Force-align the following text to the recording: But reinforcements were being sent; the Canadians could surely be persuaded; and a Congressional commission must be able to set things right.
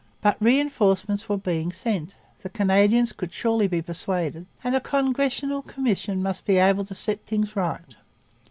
But 0.19 0.35
reinforcements 0.41 1.29
were 1.29 1.37
being 1.37 1.71
sent; 1.71 2.15
the 2.41 2.49
Canadians 2.49 3.11
could 3.11 3.31
surely 3.31 3.67
be 3.67 3.83
persuaded; 3.83 4.47
and 4.63 4.75
a 4.75 4.79
Congressional 4.81 5.61
commission 5.61 6.23
must 6.23 6.43
be 6.47 6.57
able 6.57 6.85
to 6.85 6.95
set 6.95 7.23
things 7.27 7.55
right. 7.55 7.95